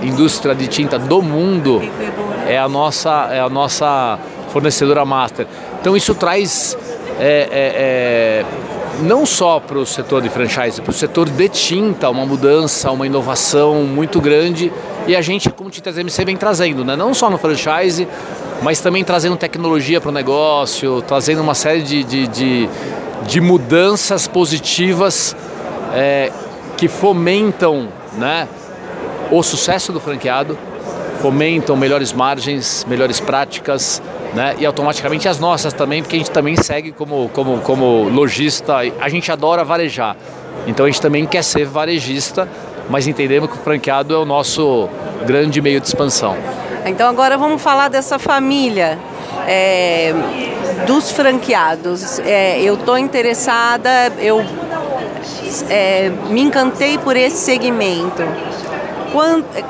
indústria 0.03 0.55
de 0.55 0.67
tinta 0.67 0.99
do 0.99 1.23
mundo, 1.23 1.81
é 2.47 2.59
a 2.59 2.69
nossa, 2.69 3.29
é 3.31 3.41
a 3.41 3.49
nossa 3.49 4.19
fornecedora 4.53 5.05
master. 5.05 5.47
Então 5.81 5.97
isso 5.97 6.15
traz 6.15 6.77
é, 7.19 7.49
é, 7.51 8.45
é, 8.45 8.45
não 9.03 9.25
só 9.25 9.59
para 9.59 9.79
o 9.79 9.87
setor 9.87 10.23
de 10.23 10.29
franchise, 10.29 10.81
para 10.81 10.91
o 10.91 10.95
setor 10.95 11.29
de 11.29 11.49
tinta, 11.49 12.09
uma 12.11 12.27
mudança, 12.27 12.91
uma 12.91 13.07
inovação 13.07 13.83
muito 13.85 14.21
grande 14.21 14.73
e 15.07 15.17
a 15.17 15.23
gente, 15.23 15.51
como 15.51 15.71
Tintas 15.71 15.99
MC, 15.99 16.25
vem 16.25 16.37
trazendo, 16.37 16.85
né? 16.85 16.95
não 16.95 17.13
só 17.13 17.29
no 17.29 17.39
franchise, 17.39 18.07
mas 18.63 18.81
também 18.81 19.03
trazendo 19.03 19.37
tecnologia 19.37 20.01
para 20.01 20.11
o 20.11 20.13
negócio, 20.13 21.03
trazendo 21.03 21.43
uma 21.43 21.55
série 21.55 21.83
de, 21.83 22.05
de, 22.05 22.27
de, 22.29 22.69
de 23.27 23.41
mudanças 23.41 24.29
positivas 24.29 25.35
é, 25.93 26.31
que 26.77 26.87
fomentam 26.87 27.89
né, 28.17 28.49
o 29.31 29.43
sucesso 29.43 29.93
do 29.93 29.99
franqueado, 29.99 30.57
fomentam 31.23 31.77
melhores 31.77 32.13
margens, 32.13 32.85
melhores 32.89 33.21
práticas, 33.21 34.03
né? 34.35 34.57
E 34.59 34.67
automaticamente 34.67 35.29
as 35.29 35.39
nossas 35.39 35.73
também, 35.73 36.03
porque 36.03 36.17
a 36.17 36.19
gente 36.19 36.33
também 36.33 36.57
segue 36.57 36.91
como, 36.91 37.29
como, 37.29 37.59
como 37.59 38.09
lojista, 38.09 38.79
a 39.01 39.09
gente 39.09 39.31
adora 39.31 39.63
varejar. 39.63 40.17
Então 40.67 40.85
a 40.85 40.89
gente 40.89 41.01
também 41.01 41.25
quer 41.25 41.45
ser 41.45 41.65
varejista, 41.65 42.49
mas 42.91 43.07
entendemos 43.07 43.49
que 43.49 43.57
o 43.57 43.61
franqueado 43.61 44.13
é 44.13 44.19
o 44.19 44.25
nosso 44.25 44.89
grande 45.25 45.61
meio 45.61 45.81
de 45.81 45.87
expansão. 45.87 46.37
Então 46.85 47.09
agora 47.09 47.39
vamos 47.39 47.63
falar 47.63 47.89
dessa 47.89 48.19
família 48.19 48.99
é, 49.47 50.13
dos 50.89 51.13
franqueados. 51.13 52.19
É, 52.19 52.61
eu 52.61 52.75
estou 52.75 52.99
interessada, 52.99 54.13
eu 54.19 54.45
é, 55.71 56.11
me 56.31 56.41
encantei 56.41 56.99
por 56.99 57.17
esse 57.17 57.37
segmento. 57.37 58.23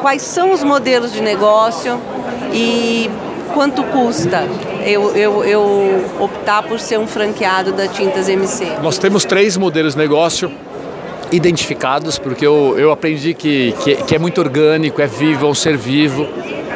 Quais 0.01 0.23
são 0.23 0.53
os 0.53 0.63
modelos 0.63 1.13
de 1.13 1.21
negócio 1.21 2.01
e 2.53 3.11
quanto 3.53 3.83
custa 3.85 4.47
eu, 4.85 5.15
eu, 5.17 5.45
eu 5.45 6.05
optar 6.21 6.63
por 6.63 6.79
ser 6.79 6.99
um 6.99 7.07
franqueado 7.07 7.73
da 7.73 7.89
Tintas 7.89 8.29
MC? 8.29 8.67
Nós 8.83 8.99
temos 8.99 9.25
três 9.25 9.57
modelos 9.57 9.95
de 9.95 9.99
negócio 9.99 10.51
identificados, 11.31 12.19
porque 12.19 12.47
eu, 12.47 12.79
eu 12.79 12.93
aprendi 12.93 13.35
que, 13.35 13.75
que, 13.83 13.97
que 13.97 14.15
é 14.15 14.19
muito 14.19 14.39
orgânico, 14.41 15.01
é 15.01 15.07
vivo, 15.07 15.47
é 15.47 15.49
um 15.49 15.55
ser 15.55 15.77
vivo. 15.77 16.27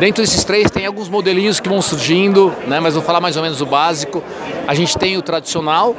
Dentro 0.01 0.23
desses 0.23 0.45
três 0.45 0.71
tem 0.71 0.87
alguns 0.87 1.09
modelinhos 1.09 1.61
que 1.61 1.69
vão 1.69 1.81
surgindo, 1.81 2.53
né, 2.67 2.81
mas 2.81 2.95
vou 2.95 3.03
falar 3.03 3.21
mais 3.21 3.37
ou 3.37 3.43
menos 3.43 3.61
o 3.61 3.67
básico. 3.67 4.23
A 4.67 4.75
gente 4.75 4.97
tem 4.99 5.17
o 5.17 5.23
tradicional, 5.23 5.95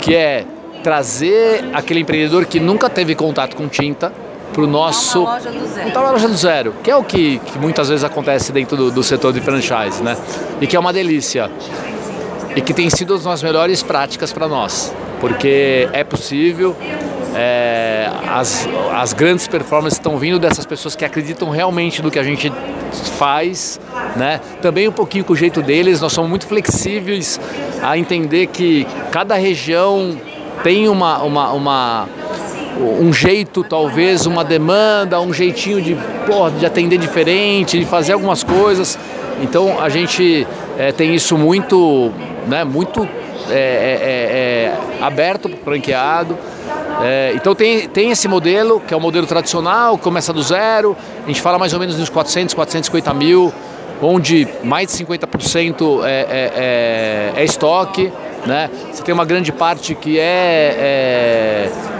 que 0.00 0.14
é 0.14 0.44
trazer 0.82 1.64
aquele 1.72 2.00
empreendedor 2.00 2.46
que 2.46 2.58
nunca 2.58 2.88
teve 2.88 3.14
contato 3.14 3.54
com 3.54 3.68
tinta 3.68 4.12
para 4.52 4.62
o 4.62 4.66
nosso. 4.66 5.22
Uma 5.22 5.34
loja 5.34 5.50
do 5.50 5.66
zero. 5.66 5.86
Montar 5.86 6.00
uma 6.00 6.10
loja 6.10 6.28
do 6.28 6.36
zero, 6.36 6.74
que 6.82 6.90
é 6.90 6.96
o 6.96 7.04
que, 7.04 7.38
que 7.38 7.58
muitas 7.58 7.88
vezes 7.88 8.04
acontece 8.04 8.52
dentro 8.52 8.76
do, 8.76 8.90
do 8.90 9.02
setor 9.02 9.32
de 9.32 9.40
franchise, 9.40 10.02
né? 10.02 10.16
E 10.60 10.66
que 10.66 10.76
é 10.76 10.80
uma 10.80 10.92
delícia. 10.92 11.50
E 12.54 12.60
que 12.60 12.74
tem 12.74 12.90
sido 12.90 13.14
as 13.14 13.42
melhores 13.42 13.82
práticas 13.82 14.32
para 14.32 14.48
nós, 14.48 14.92
porque 15.20 15.88
é 15.92 16.02
possível, 16.02 16.76
é, 17.34 18.10
as, 18.28 18.68
as 18.92 19.12
grandes 19.12 19.46
performances 19.46 19.98
estão 19.98 20.18
vindo 20.18 20.38
dessas 20.38 20.66
pessoas 20.66 20.96
que 20.96 21.04
acreditam 21.04 21.48
realmente 21.50 22.02
no 22.02 22.10
que 22.10 22.18
a 22.18 22.24
gente 22.24 22.52
faz, 23.16 23.80
né? 24.16 24.40
Também 24.60 24.88
um 24.88 24.92
pouquinho 24.92 25.24
com 25.24 25.32
o 25.32 25.36
jeito 25.36 25.62
deles, 25.62 26.00
nós 26.00 26.12
somos 26.12 26.28
muito 26.28 26.46
flexíveis 26.46 27.40
a 27.82 27.96
entender 27.96 28.48
que 28.48 28.86
cada 29.12 29.36
região 29.36 30.20
tem 30.62 30.88
uma, 30.88 31.22
uma, 31.22 31.52
uma 31.52 32.08
um 32.80 33.12
jeito, 33.12 33.62
talvez, 33.62 34.26
uma 34.26 34.44
demanda, 34.44 35.20
um 35.20 35.32
jeitinho 35.32 35.80
de, 35.80 35.96
porra, 36.26 36.50
de 36.50 36.66
atender 36.66 36.98
diferente, 36.98 37.78
de 37.78 37.84
fazer 37.84 38.12
algumas 38.12 38.42
coisas. 38.42 38.98
Então 39.42 39.80
a 39.80 39.88
gente 39.88 40.46
é, 40.78 40.92
tem 40.92 41.14
isso 41.14 41.36
muito, 41.36 42.12
né, 42.46 42.64
muito 42.64 43.08
é, 43.50 44.72
é, 45.00 45.04
aberto 45.04 45.48
para 45.48 45.58
o 45.58 45.64
franqueado. 45.64 46.36
então 47.34 47.54
tem, 47.54 47.88
tem 47.88 48.10
esse 48.10 48.28
modelo, 48.28 48.80
que 48.80 48.92
é 48.92 48.96
o 48.96 49.00
modelo 49.00 49.26
tradicional, 49.26 49.96
começa 49.96 50.32
do 50.32 50.42
zero, 50.42 50.96
a 51.24 51.26
gente 51.26 51.40
fala 51.40 51.58
mais 51.58 51.72
ou 51.72 51.80
menos 51.80 51.98
nos 51.98 52.10
400, 52.10 52.54
450 52.54 53.14
mil, 53.14 53.52
onde 54.02 54.48
mais 54.62 54.88
de 54.88 55.04
50% 55.04 56.04
é, 56.04 56.10
é, 56.10 57.32
é, 57.36 57.40
é 57.40 57.44
estoque. 57.44 58.12
Né? 58.46 58.70
Você 58.90 59.02
tem 59.02 59.12
uma 59.12 59.24
grande 59.24 59.52
parte 59.52 59.94
que 59.94 60.18
é, 60.18 60.22
é, 60.22 61.70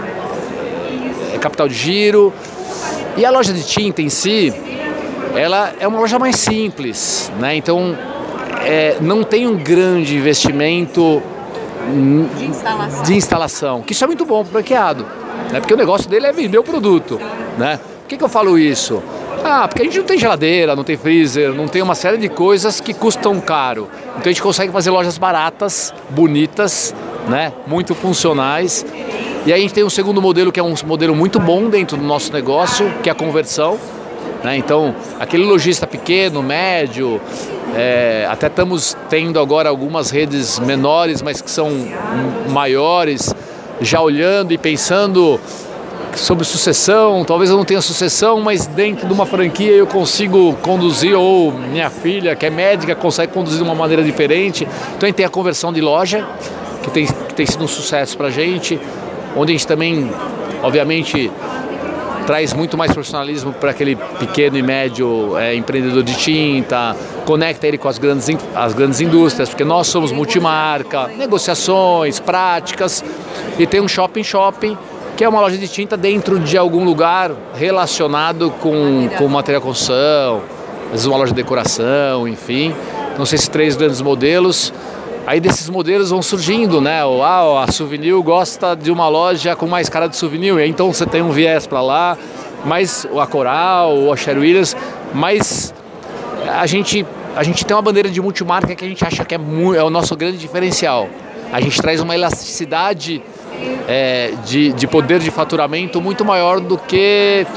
capital 1.41 1.67
de 1.67 1.75
giro. 1.75 2.33
E 3.17 3.25
a 3.25 3.31
loja 3.31 3.51
de 3.51 3.63
tinta 3.63 4.01
em 4.01 4.09
si, 4.09 4.53
ela 5.35 5.73
é 5.79 5.87
uma 5.87 5.99
loja 5.99 6.17
mais 6.17 6.37
simples, 6.37 7.31
né? 7.39 7.55
Então 7.55 7.97
é, 8.65 8.97
não 9.01 9.23
tem 9.23 9.47
um 9.47 9.57
grande 9.57 10.15
investimento 10.15 11.21
de 12.37 12.45
instalação. 12.45 13.03
de 13.03 13.13
instalação, 13.13 13.81
que 13.81 13.93
isso 13.93 14.03
é 14.03 14.07
muito 14.07 14.25
bom 14.25 14.43
para 14.43 14.49
o 14.49 14.51
franqueado, 14.51 15.05
né? 15.51 15.59
porque 15.59 15.73
o 15.73 15.77
negócio 15.77 16.09
dele 16.09 16.27
é 16.27 16.31
vender 16.31 16.57
o 16.57 16.63
produto. 16.63 17.19
Né? 17.57 17.77
Por 17.77 18.07
que, 18.07 18.17
que 18.17 18.23
eu 18.23 18.29
falo 18.29 18.57
isso? 18.57 19.01
Ah, 19.43 19.67
porque 19.67 19.81
a 19.81 19.85
gente 19.85 19.97
não 19.97 20.05
tem 20.05 20.17
geladeira, 20.17 20.75
não 20.75 20.83
tem 20.83 20.95
freezer, 20.95 21.53
não 21.53 21.67
tem 21.67 21.81
uma 21.81 21.95
série 21.95 22.17
de 22.17 22.29
coisas 22.29 22.79
que 22.79 22.93
custam 22.93 23.39
caro. 23.39 23.89
Então 24.11 24.25
a 24.25 24.29
gente 24.29 24.41
consegue 24.41 24.71
fazer 24.71 24.91
lojas 24.91 25.17
baratas, 25.17 25.93
bonitas, 26.09 26.93
né? 27.27 27.51
muito 27.65 27.95
funcionais. 27.95 28.85
E 29.43 29.51
aí 29.51 29.59
a 29.59 29.61
gente 29.61 29.73
tem 29.73 29.83
um 29.83 29.89
segundo 29.89 30.21
modelo 30.21 30.51
que 30.51 30.59
é 30.59 30.63
um 30.63 30.75
modelo 30.85 31.15
muito 31.15 31.39
bom 31.39 31.67
dentro 31.67 31.97
do 31.97 32.03
nosso 32.03 32.31
negócio, 32.31 32.91
que 33.01 33.09
é 33.09 33.11
a 33.11 33.15
conversão. 33.15 33.79
Né? 34.43 34.57
Então, 34.57 34.93
aquele 35.19 35.43
lojista 35.43 35.87
pequeno, 35.87 36.43
médio, 36.43 37.19
é, 37.75 38.27
até 38.29 38.45
estamos 38.45 38.95
tendo 39.09 39.39
agora 39.39 39.67
algumas 39.67 40.11
redes 40.11 40.59
menores, 40.59 41.23
mas 41.23 41.41
que 41.41 41.49
são 41.49 41.71
maiores, 42.49 43.33
já 43.81 43.99
olhando 43.99 44.51
e 44.51 44.59
pensando 44.59 45.39
sobre 46.15 46.45
sucessão, 46.45 47.23
talvez 47.23 47.49
eu 47.49 47.57
não 47.57 47.65
tenha 47.65 47.81
sucessão, 47.81 48.41
mas 48.41 48.67
dentro 48.67 49.07
de 49.07 49.13
uma 49.13 49.25
franquia 49.25 49.71
eu 49.71 49.87
consigo 49.87 50.53
conduzir, 50.61 51.17
ou 51.17 51.51
minha 51.51 51.89
filha, 51.89 52.35
que 52.35 52.45
é 52.45 52.49
médica, 52.49 52.93
consegue 52.93 53.31
conduzir 53.31 53.57
de 53.57 53.63
uma 53.63 53.73
maneira 53.73 54.03
diferente. 54.03 54.67
Então 54.95 55.03
a 55.03 55.05
gente 55.07 55.15
tem 55.15 55.25
a 55.25 55.29
conversão 55.29 55.73
de 55.73 55.81
loja, 55.81 56.27
que 56.83 56.91
tem, 56.91 57.05
que 57.05 57.33
tem 57.33 57.45
sido 57.45 57.63
um 57.63 57.67
sucesso 57.67 58.17
para 58.17 58.27
a 58.27 58.31
gente, 58.31 58.79
onde 59.35 59.51
a 59.51 59.55
gente 59.55 59.67
também 59.67 60.11
obviamente 60.63 61.31
traz 62.25 62.53
muito 62.53 62.77
mais 62.77 62.91
profissionalismo 62.91 63.51
para 63.53 63.71
aquele 63.71 63.95
pequeno 63.95 64.57
e 64.57 64.61
médio 64.61 65.37
é, 65.37 65.55
empreendedor 65.55 66.03
de 66.03 66.15
tinta, 66.15 66.95
conecta 67.25 67.67
ele 67.67 67.77
com 67.77 67.87
as 67.87 67.97
grandes, 67.97 68.29
as 68.55 68.73
grandes 68.73 69.01
indústrias, 69.01 69.49
porque 69.49 69.63
nós 69.63 69.87
somos 69.87 70.11
multimarca, 70.11 71.07
negociações, 71.07 72.19
práticas, 72.19 73.03
e 73.57 73.65
tem 73.65 73.81
um 73.81 73.87
shopping 73.87 74.23
shopping 74.23 74.77
que 75.17 75.23
é 75.23 75.29
uma 75.29 75.41
loja 75.41 75.57
de 75.57 75.67
tinta 75.67 75.97
dentro 75.97 76.39
de 76.39 76.57
algum 76.57 76.83
lugar 76.83 77.31
relacionado 77.53 78.49
com, 78.59 79.09
com 79.17 79.27
material 79.27 79.61
construção, 79.61 80.41
às 80.85 80.91
vezes 80.91 81.05
uma 81.05 81.17
loja 81.17 81.31
de 81.31 81.35
decoração, 81.35 82.27
enfim. 82.27 82.73
Então, 83.11 83.23
esses 83.23 83.47
três 83.47 83.75
grandes 83.75 84.01
modelos. 84.01 84.73
Aí 85.31 85.39
desses 85.39 85.69
modelos 85.69 86.09
vão 86.09 86.21
surgindo, 86.21 86.81
né? 86.81 87.05
O, 87.05 87.23
ah, 87.23 87.63
a 87.63 87.71
Souvenir 87.71 88.21
gosta 88.21 88.75
de 88.75 88.91
uma 88.91 89.07
loja 89.07 89.55
com 89.55 89.65
mais 89.65 89.87
cara 89.87 90.07
de 90.07 90.17
souvenir, 90.17 90.53
e 90.59 90.67
então 90.67 90.91
você 90.91 91.05
tem 91.05 91.21
um 91.21 91.31
viés 91.31 91.65
para 91.65 91.81
lá, 91.81 92.17
mas 92.65 93.07
a 93.17 93.25
Coral, 93.25 93.95
ou 93.95 94.11
a 94.11 94.17
Sher 94.17 94.37
Williams, 94.37 94.75
mas 95.13 95.73
a 96.49 96.67
gente, 96.67 97.05
a 97.33 97.43
gente 97.43 97.65
tem 97.65 97.73
uma 97.73 97.81
bandeira 97.81 98.09
de 98.09 98.19
multimarca 98.19 98.75
que 98.75 98.83
a 98.83 98.87
gente 98.89 99.05
acha 99.05 99.23
que 99.23 99.33
é, 99.33 99.37
muito, 99.37 99.79
é 99.79 99.81
o 99.85 99.89
nosso 99.89 100.17
grande 100.17 100.37
diferencial. 100.37 101.07
A 101.49 101.61
gente 101.61 101.81
traz 101.81 102.01
uma 102.01 102.13
elasticidade 102.13 103.23
é, 103.87 104.33
de, 104.43 104.73
de 104.73 104.85
poder 104.85 105.19
de 105.19 105.31
faturamento 105.31 106.01
muito 106.01 106.25
maior 106.25 106.59
do 106.59 106.77
que 106.77 107.47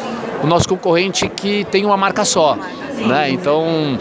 o 0.45 0.47
nosso 0.47 0.69
concorrente 0.69 1.28
que 1.28 1.64
tem 1.64 1.85
uma 1.85 1.97
marca 1.97 2.25
só. 2.25 2.57
Né? 3.04 3.31
Então, 3.31 3.99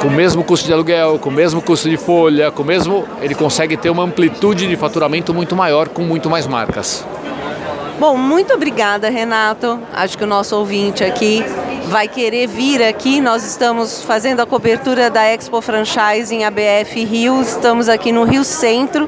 com 0.00 0.08
o 0.08 0.10
mesmo 0.10 0.42
custo 0.42 0.66
de 0.66 0.72
aluguel, 0.72 1.18
com 1.18 1.28
o 1.28 1.32
mesmo 1.32 1.60
custo 1.60 1.88
de 1.88 1.98
folha, 1.98 2.50
com 2.50 2.62
o 2.62 2.66
mesmo, 2.66 3.04
ele 3.20 3.34
consegue 3.34 3.76
ter 3.76 3.90
uma 3.90 4.02
amplitude 4.02 4.66
de 4.66 4.74
faturamento 4.74 5.34
muito 5.34 5.54
maior 5.54 5.88
com 5.88 6.02
muito 6.02 6.30
mais 6.30 6.46
marcas. 6.46 7.04
Bom, 7.98 8.16
muito 8.16 8.54
obrigada, 8.54 9.10
Renato. 9.10 9.78
Acho 9.92 10.16
que 10.16 10.24
o 10.24 10.26
nosso 10.26 10.56
ouvinte 10.56 11.04
aqui 11.04 11.44
vai 11.88 12.08
querer 12.08 12.46
vir 12.46 12.82
aqui. 12.82 13.20
Nós 13.20 13.44
estamos 13.44 14.02
fazendo 14.02 14.40
a 14.40 14.46
cobertura 14.46 15.10
da 15.10 15.26
Expo 15.26 15.60
Franchise 15.60 16.34
em 16.34 16.44
ABF 16.46 17.04
Rio. 17.04 17.42
Estamos 17.42 17.90
aqui 17.90 18.10
no 18.10 18.24
Rio 18.24 18.42
Centro 18.42 19.06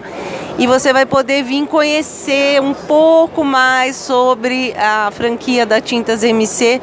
e 0.58 0.66
você 0.66 0.92
vai 0.92 1.06
poder 1.06 1.42
vir 1.42 1.66
conhecer 1.66 2.60
um 2.60 2.74
pouco 2.74 3.42
mais 3.42 3.96
sobre 3.96 4.74
a 4.76 5.10
franquia 5.10 5.64
da 5.64 5.80
Tintas 5.80 6.22
MC 6.22 6.82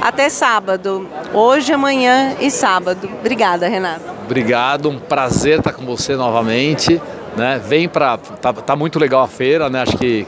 até 0.00 0.28
sábado. 0.28 1.06
Hoje, 1.32 1.72
amanhã 1.72 2.36
e 2.40 2.50
sábado. 2.50 3.08
Obrigada, 3.20 3.68
Renato. 3.68 4.02
Obrigado, 4.24 4.88
um 4.88 4.98
prazer 4.98 5.58
estar 5.58 5.72
com 5.72 5.84
você 5.84 6.16
novamente. 6.16 7.00
Né? 7.36 7.60
Vem 7.64 7.88
para 7.88 8.16
tá, 8.16 8.52
tá, 8.52 8.74
muito 8.74 8.98
legal 8.98 9.22
a 9.22 9.28
feira, 9.28 9.68
né? 9.68 9.82
Acho 9.82 9.96
que 9.96 10.26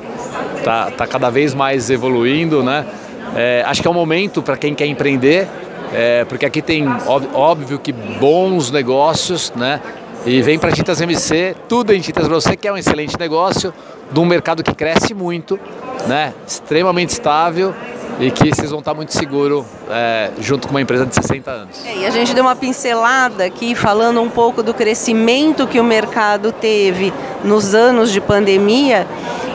tá, 0.63 0.91
tá 0.91 1.07
cada 1.07 1.31
vez 1.31 1.55
mais 1.55 1.91
evoluindo, 1.91 2.63
né? 2.63 2.87
É, 3.35 3.65
acho 3.67 3.81
que 3.81 3.89
é 3.89 3.91
um 3.91 3.95
momento 3.95 4.43
para 4.43 4.57
quem 4.57 4.75
quer 4.75 4.87
empreender, 4.87 5.49
é, 5.93 6.25
porque 6.27 6.45
aqui 6.45 6.61
tem 6.61 6.87
óbvio 7.35 7.79
que 7.79 7.93
bons 7.93 8.71
negócios, 8.71 9.53
né? 9.57 9.81
E 10.25 10.41
vem 10.43 10.59
para 10.59 10.71
Tintas 10.71 11.01
MC, 11.01 11.57
tudo 11.69 11.93
em 11.93 12.01
Tintas 12.01 12.29
para 12.29 12.35
você, 12.35 12.57
que 12.57 12.69
é 12.69 12.73
um 12.73 12.77
excelente 12.77 13.19
negócio, 13.19 13.75
de 14.13 14.21
um 14.21 14.25
mercado 14.25 14.63
que 14.63 14.73
cresce 14.73 15.15
muito, 15.15 15.59
né? 16.07 16.33
extremamente 16.47 17.11
estável 17.11 17.75
e 18.21 18.31
que 18.31 18.55
vocês 18.55 18.71
vão 18.71 18.81
estar 18.81 18.95
muito 18.95 19.13
seguros 19.13 19.65
é, 19.91 20.31
junto 20.41 20.69
com 20.69 20.75
uma 20.75 20.81
empresa 20.81 21.07
de 21.07 21.15
60 21.15 21.51
anos. 21.51 21.85
É, 21.85 21.99
e 21.99 22.07
a 22.07 22.11
gente 22.11 22.35
deu 22.35 22.45
uma 22.45 22.57
pincelada 22.57 23.45
aqui 23.45 23.75
falando 23.75 24.21
um 24.21 24.29
pouco 24.29 24.63
do 24.63 24.73
crescimento 24.75 25.67
que 25.67 25.81
o 25.81 25.85
mercado 25.85 26.53
teve 26.53 27.13
nos 27.45 27.75
anos 27.75 28.13
de 28.13 28.21
pandemia 28.21 29.07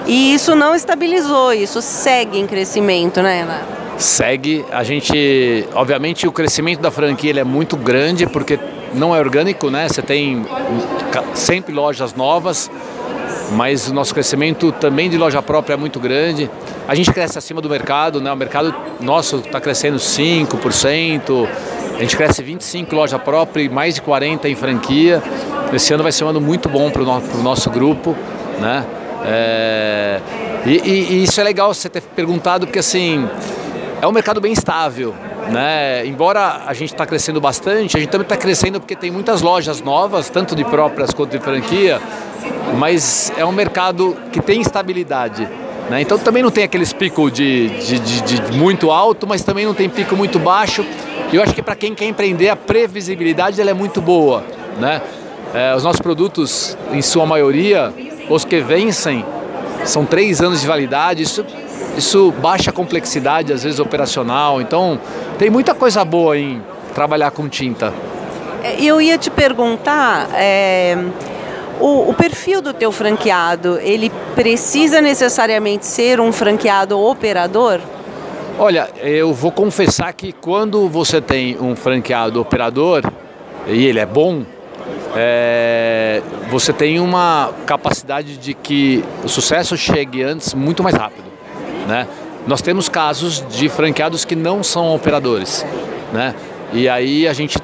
e 0.06 0.34
isso 0.34 0.56
não 0.56 0.74
estabilizou, 0.74 1.54
isso 1.54 1.82
segue 1.82 2.40
em 2.40 2.48
crescimento, 2.48 3.22
né, 3.22 3.42
Ana? 3.42 3.62
Segue. 3.98 4.64
A 4.72 4.84
gente, 4.84 5.68
obviamente, 5.74 6.28
o 6.28 6.32
crescimento 6.32 6.80
da 6.80 6.92
franquia 6.92 7.32
ele 7.32 7.40
é 7.40 7.44
muito 7.44 7.76
grande 7.76 8.28
porque 8.28 8.60
não 8.94 9.16
é 9.16 9.20
orgânico, 9.20 9.70
né? 9.70 9.88
Você 9.90 10.02
tem 10.02 10.46
sempre 11.34 11.74
lojas 11.74 12.14
novas, 12.14 12.70
mas 13.52 13.88
o 13.88 13.94
nosso 13.94 14.14
crescimento 14.14 14.72
também 14.72 15.10
de 15.10 15.18
loja 15.18 15.42
própria 15.42 15.74
é 15.74 15.78
muito 15.78 16.00
grande. 16.00 16.50
A 16.88 16.96
gente 16.96 17.12
cresce 17.12 17.38
acima 17.38 17.62
do 17.62 17.70
mercado, 17.70 18.20
né? 18.20 18.32
O 18.32 18.36
mercado 18.36 18.74
nosso 19.00 19.38
está 19.38 19.60
crescendo 19.60 19.98
5%, 19.98 21.48
a 21.96 22.00
gente 22.00 22.16
cresce 22.16 22.44
25 22.44 22.96
loja 22.96 23.18
própria 23.18 23.64
e 23.64 23.70
mais 23.70 23.96
de 23.96 24.02
40 24.02 24.48
em 24.50 24.56
franquia. 24.56 25.22
Esse 25.74 25.94
ano 25.94 26.04
vai 26.04 26.12
ser 26.12 26.24
um 26.24 26.30
ano 26.30 26.42
muito 26.42 26.70
bom 26.70 26.90
para 26.90 27.02
o 27.02 27.06
no, 27.06 27.44
nosso 27.44 27.70
grupo, 27.70 28.16
né? 28.60 28.86
É, 29.26 30.22
e, 30.66 30.72
e, 30.72 31.14
e 31.14 31.24
isso 31.24 31.40
é 31.42 31.44
legal 31.44 31.74
você 31.74 31.90
ter 31.90 32.02
perguntado, 32.02 32.66
porque 32.66 32.80
assim, 32.80 33.28
é 34.02 34.08
um 34.08 34.12
mercado 34.12 34.40
bem 34.40 34.54
estável. 34.54 35.14
Né? 35.50 36.06
Embora 36.06 36.64
a 36.66 36.74
gente 36.74 36.94
está 36.94 37.06
crescendo 37.06 37.40
bastante, 37.40 37.96
a 37.96 38.00
gente 38.00 38.10
também 38.10 38.26
está 38.26 38.36
crescendo 38.36 38.80
porque 38.80 38.96
tem 38.96 39.10
muitas 39.10 39.42
lojas 39.42 39.82
novas, 39.82 40.30
tanto 40.30 40.56
de 40.56 40.66
próprias 40.66 41.14
quanto 41.14 41.32
de 41.32 41.40
franquia, 41.40 42.02
mas 42.76 43.32
é 43.38 43.46
um 43.46 43.52
mercado 43.52 44.18
que 44.32 44.42
tem 44.42 44.62
estabilidade. 44.62 45.48
Né? 45.90 46.02
Então 46.02 46.18
também 46.18 46.44
não 46.44 46.52
tem 46.52 46.64
aqueles 46.64 46.92
picos 46.92 47.32
de, 47.32 47.70
de, 47.70 48.00
de, 48.00 48.22
de, 48.22 48.58
muito 48.58 48.92
alto, 48.92 49.26
mas 49.26 49.44
também 49.44 49.66
não 49.66 49.74
tem 49.74 49.90
pico 49.90 50.16
muito 50.16 50.40
baixo. 50.40 50.86
E 51.32 51.36
eu 51.36 51.44
acho 51.44 51.54
que 51.54 51.62
para 51.62 51.76
quem 51.76 51.94
quer 51.94 52.06
empreender, 52.06 52.50
a 52.50 52.56
previsibilidade 52.56 53.60
ela 53.60 53.72
é 53.72 53.74
muito 53.74 54.02
boa. 54.02 54.44
Né? 54.80 55.02
É, 55.54 55.76
os 55.76 55.84
nossos 55.84 56.02
produtos, 56.02 56.78
em 56.92 57.02
sua 57.02 57.26
maioria, 57.26 57.94
os 58.30 58.44
que 58.44 58.60
vencem, 58.60 59.26
são 59.86 60.06
três 60.06 60.42
anos 60.42 60.62
de 60.62 60.68
validade. 60.68 61.24
Isso 61.24 61.46
isso 61.98 62.32
baixa 62.32 62.70
a 62.70 62.74
complexidade, 62.74 63.52
às 63.52 63.64
vezes 63.64 63.80
operacional. 63.80 64.62
Então, 64.62 65.00
tem 65.40 65.50
muita 65.50 65.74
coisa 65.74 66.06
boa 66.06 66.38
em 66.38 66.62
trabalhar 66.94 67.32
com 67.32 67.50
tinta. 67.50 67.92
É, 68.64 68.82
eu 68.82 69.02
ia 69.02 69.18
te 69.18 69.32
perguntar, 69.32 70.30
é, 70.34 70.96
o, 71.80 72.10
o, 72.10 72.14
perfil 72.14 72.62
do 72.62 72.74
teu 72.74 72.92
franqueado, 72.92 73.80
ele 73.80 74.12
precisa 74.36 75.02
necessariamente 75.02 75.86
ser 75.86 76.20
um 76.20 76.32
franqueado 76.32 77.00
operador? 77.00 77.80
Olha, 78.60 78.90
eu 79.02 79.34
vou 79.34 79.52
confessar 79.52 80.12
que 80.14 80.32
quando 80.34 80.88
você 80.88 81.22
tem 81.22 81.58
um 81.60 81.76
franqueado 81.76 82.42
operador, 82.42 83.04
e 83.68 83.86
ele 83.86 84.00
é 84.00 84.06
bom, 84.06 84.44
é, 85.16 86.22
você 86.50 86.74
tem 86.74 87.00
uma 87.00 87.52
capacidade 87.66 88.38
de 88.38 88.54
que 88.54 89.04
o 89.24 89.30
sucesso 89.30 89.78
chegue 89.78 90.24
antes 90.24 90.54
muito 90.54 90.82
mais 90.84 90.96
rápido. 90.96 91.26
Né? 91.88 92.08
Nós 92.48 92.62
temos 92.62 92.90
casos 92.90 93.44
de 93.50 93.70
franqueados 93.70 94.26
que 94.26 94.36
não 94.36 94.64
são 94.64 94.94
operadores. 94.96 95.66
Né? 96.12 96.34
E 96.74 96.88
aí 96.88 97.28
a 97.28 97.34
gente 97.34 97.58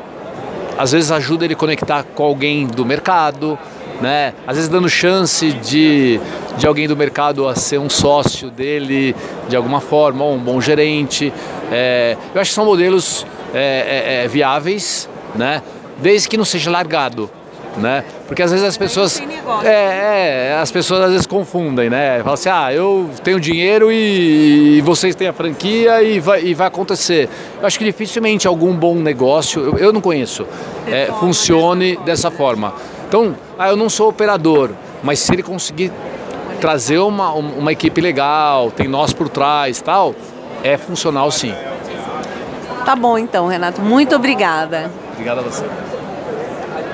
às 0.78 0.92
vezes 0.92 1.12
ajuda 1.12 1.46
ele 1.46 1.54
a 1.54 1.58
conectar 1.58 2.04
com 2.04 2.24
alguém 2.24 2.66
do 2.66 2.86
mercado, 2.86 3.58
né? 4.04 4.34
às 4.46 4.58
vezes 4.58 4.70
dando 4.70 4.90
chance 4.90 5.54
de, 5.54 6.20
de 6.58 6.68
alguém 6.68 6.90
do 6.90 6.96
mercado 6.98 7.48
a 7.48 7.56
ser 7.56 7.80
um 7.80 7.90
sócio 7.90 8.50
dele 8.52 9.16
de 9.48 9.56
alguma 9.56 9.80
forma, 9.80 10.26
ou 10.26 10.36
um 10.36 10.40
bom 10.40 10.60
gerente. 10.60 11.32
É, 11.72 12.18
eu 12.36 12.42
acho 12.42 12.52
que 12.52 12.56
são 12.56 12.66
modelos 12.66 13.26
é, 13.54 14.20
é, 14.20 14.26
é 14.26 14.28
viáveis, 14.28 15.08
né? 15.34 15.64
desde 16.00 16.28
que 16.28 16.36
não 16.36 16.44
seja 16.44 16.70
largado 16.70 17.30
né? 17.78 18.04
Porque 18.28 18.42
às 18.42 18.52
vezes 18.52 18.66
as 18.66 18.78
pessoas 18.78 19.22
é, 19.64 20.52
é, 20.52 20.60
as 20.62 20.72
pessoas 20.72 21.02
às 21.02 21.12
vezes 21.12 21.28
confundem, 21.28 21.90
né? 21.90 22.20
Falam 22.20 22.34
assim, 22.34 22.50
ah, 22.50 22.74
eu 22.74 23.10
tenho 23.24 23.40
dinheiro 23.40 23.92
e, 23.92 24.78
e 24.78 24.82
vocês 24.82 25.16
têm 25.16 25.28
a 25.28 25.34
franquia 25.34 26.02
e 26.04 26.20
vai, 26.20 26.44
e 26.44 26.54
vai 26.54 26.68
acontecer. 26.68 27.30
Eu 27.60 27.66
acho 27.66 27.78
que 27.78 27.86
dificilmente 27.86 28.48
algum 28.48 28.74
bom 28.74 28.96
negócio, 28.96 29.62
eu, 29.62 29.78
eu 29.78 29.94
não 29.94 30.02
conheço, 30.02 30.46
é, 30.88 31.08
funcione 31.20 31.98
dessa 32.06 32.30
forma. 32.30 32.74
Então, 33.14 33.36
ah, 33.60 33.70
eu 33.70 33.76
não 33.76 33.92
sou 33.92 34.10
operador, 34.10 34.72
mas 35.04 35.20
se 35.20 35.32
ele 35.32 35.44
conseguir 35.44 35.92
trazer 36.60 36.98
uma, 36.98 37.32
uma 37.32 37.72
equipe 37.72 38.02
legal, 38.02 38.72
tem 38.72 38.88
nós 38.88 39.14
por 39.14 39.30
trás, 39.30 39.80
tal, 39.80 40.16
é 40.64 40.78
funcional 40.78 41.30
sim. 41.30 41.54
Tá 42.84 42.96
bom 42.96 43.16
então, 43.16 43.46
Renato. 43.46 43.80
Muito 43.84 44.16
obrigada. 44.16 44.90
Obrigado 45.12 45.38
a 45.38 45.42
você. 45.44 45.64